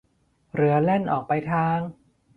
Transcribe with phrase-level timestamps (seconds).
[0.55, 1.79] เรือแล่นออกไปทาง